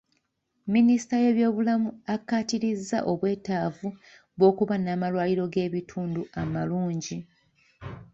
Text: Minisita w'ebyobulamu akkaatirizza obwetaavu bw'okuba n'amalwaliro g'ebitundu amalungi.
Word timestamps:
Minisita 0.73 1.15
w'ebyobulamu 1.23 1.89
akkaatirizza 2.15 2.97
obwetaavu 3.11 3.87
bw'okuba 4.37 4.75
n'amalwaliro 4.79 5.45
g'ebitundu 5.53 6.21
amalungi. 6.41 7.17